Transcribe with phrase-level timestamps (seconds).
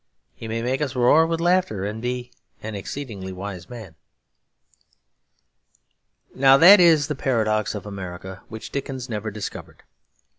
[0.33, 2.31] He may make us roar with laughter and be
[2.63, 3.93] an exceedingly wise man.
[6.33, 9.83] Now that is the paradox of America which Dickens never discovered.